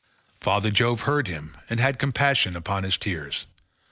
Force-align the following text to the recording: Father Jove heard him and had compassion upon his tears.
Father 0.39 0.71
Jove 0.71 1.01
heard 1.01 1.27
him 1.27 1.55
and 1.69 1.79
had 1.79 1.99
compassion 1.99 2.55
upon 2.55 2.83
his 2.85 2.97
tears. 2.97 3.45